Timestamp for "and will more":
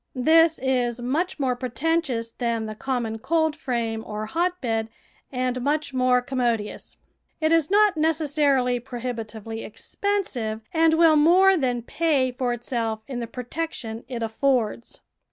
10.73-11.55